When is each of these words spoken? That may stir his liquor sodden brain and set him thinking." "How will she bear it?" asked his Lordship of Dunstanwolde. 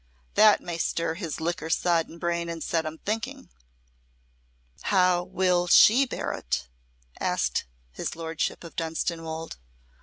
That 0.33 0.61
may 0.61 0.79
stir 0.79 1.13
his 1.13 1.39
liquor 1.39 1.69
sodden 1.69 2.17
brain 2.17 2.49
and 2.49 2.63
set 2.63 2.85
him 2.87 2.97
thinking." 3.05 3.49
"How 4.81 5.21
will 5.21 5.67
she 5.67 6.07
bear 6.07 6.31
it?" 6.33 6.67
asked 7.19 7.65
his 7.91 8.15
Lordship 8.15 8.63
of 8.63 8.75
Dunstanwolde. 8.75 9.57